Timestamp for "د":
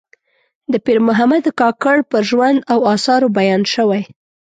0.71-0.73